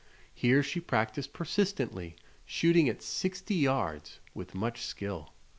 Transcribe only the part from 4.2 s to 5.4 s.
with much skill.